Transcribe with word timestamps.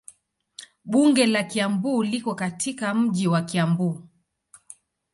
Bunge 0.85 1.25
la 1.25 1.43
Kiambu 1.43 2.03
liko 2.03 2.35
katika 2.35 2.93
mji 2.93 3.27
wa 3.27 3.41
Kiambu. 3.41 4.07